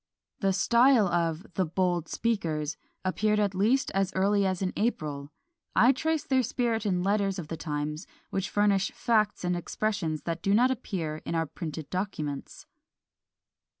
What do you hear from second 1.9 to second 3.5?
speakers" appeared